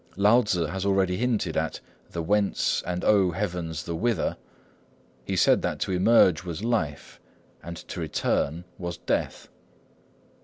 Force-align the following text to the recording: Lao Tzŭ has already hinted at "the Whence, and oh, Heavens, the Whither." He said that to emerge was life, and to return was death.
Lao 0.17 0.41
Tzŭ 0.41 0.67
has 0.67 0.83
already 0.83 1.15
hinted 1.17 1.55
at 1.55 1.79
"the 2.09 2.23
Whence, 2.23 2.81
and 2.87 3.05
oh, 3.05 3.29
Heavens, 3.33 3.83
the 3.83 3.93
Whither." 3.95 4.35
He 5.25 5.35
said 5.35 5.61
that 5.61 5.77
to 5.81 5.91
emerge 5.91 6.43
was 6.43 6.63
life, 6.63 7.19
and 7.61 7.77
to 7.77 7.99
return 7.99 8.63
was 8.79 8.97
death. 8.97 9.47